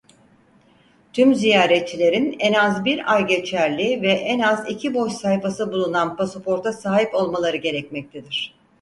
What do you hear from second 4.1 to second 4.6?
en